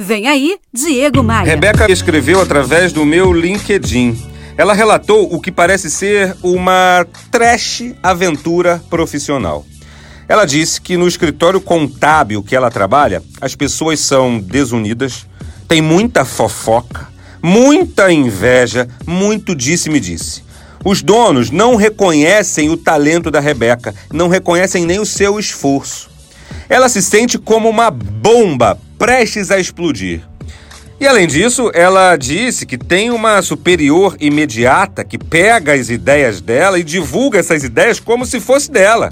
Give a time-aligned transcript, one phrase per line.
[0.00, 1.44] Vem aí, Diego Maia.
[1.44, 4.16] Rebeca escreveu através do meu LinkedIn.
[4.56, 9.66] Ela relatou o que parece ser uma trash aventura profissional.
[10.28, 15.26] Ela disse que no escritório contábil que ela trabalha, as pessoas são desunidas,
[15.66, 17.08] tem muita fofoca,
[17.42, 20.44] muita inveja, muito disse-me-disse.
[20.84, 26.08] Os donos não reconhecem o talento da Rebeca, não reconhecem nem o seu esforço.
[26.68, 30.22] Ela se sente como uma bomba prestes a explodir.
[31.00, 36.76] E além disso, ela disse que tem uma superior imediata que pega as ideias dela
[36.76, 39.10] e divulga essas ideias como se fosse dela.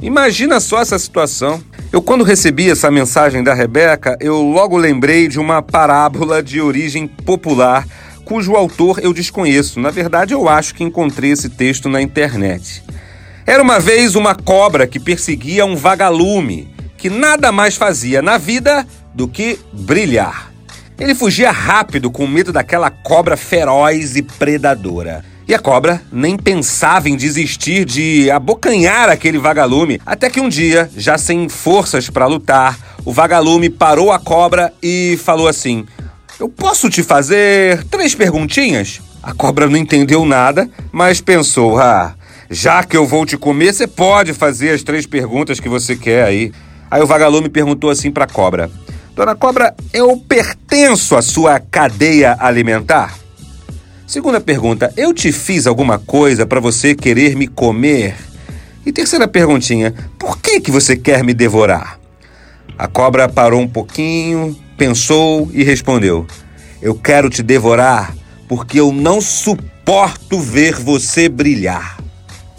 [0.00, 1.62] Imagina só essa situação.
[1.92, 7.06] Eu, quando recebi essa mensagem da Rebeca, eu logo lembrei de uma parábola de origem
[7.06, 7.86] popular,
[8.24, 9.78] cujo autor eu desconheço.
[9.78, 12.82] Na verdade, eu acho que encontrei esse texto na internet.
[13.46, 16.74] Era uma vez uma cobra que perseguia um vagalume
[17.06, 18.84] que nada mais fazia na vida
[19.14, 20.50] do que brilhar.
[20.98, 25.24] Ele fugia rápido com medo daquela cobra feroz e predadora.
[25.46, 30.90] E a cobra nem pensava em desistir de abocanhar aquele vagalume, até que um dia,
[30.96, 35.86] já sem forças para lutar, o vagalume parou a cobra e falou assim:
[36.40, 39.00] Eu posso te fazer três perguntinhas?
[39.22, 42.16] A cobra não entendeu nada, mas pensou: Ah,
[42.50, 46.24] já que eu vou te comer, você pode fazer as três perguntas que você quer
[46.24, 46.50] aí.
[46.90, 48.70] Aí o vagalume perguntou assim para a cobra:
[49.14, 53.16] Dona Cobra, eu pertenço à sua cadeia alimentar?
[54.06, 58.14] Segunda pergunta: Eu te fiz alguma coisa para você querer me comer?
[58.84, 61.98] E terceira perguntinha: Por que que você quer me devorar?
[62.78, 66.26] A cobra parou um pouquinho, pensou e respondeu:
[66.80, 68.14] Eu quero te devorar
[68.46, 71.96] porque eu não suporto ver você brilhar.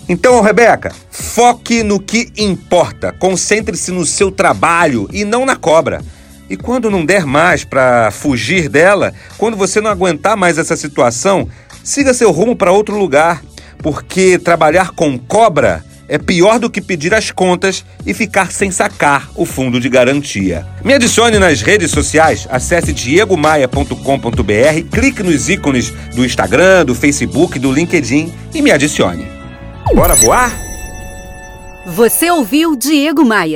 [0.10, 3.12] Então, Rebeca, foque no que importa.
[3.12, 6.02] Concentre-se no seu trabalho e não na cobra.
[6.50, 11.50] E quando não der mais para fugir dela, quando você não aguentar mais essa situação,
[11.84, 13.44] siga seu rumo para outro lugar,
[13.80, 19.30] porque trabalhar com cobra é pior do que pedir as contas e ficar sem sacar
[19.36, 20.66] o fundo de garantia.
[20.86, 27.74] Me adicione nas redes sociais, acesse diegomaia.com.br, clique nos ícones do Instagram, do Facebook, do
[27.74, 29.37] LinkedIn e me adicione.
[29.96, 30.52] Bora voar?
[31.86, 33.56] Você ouviu Diego Maia.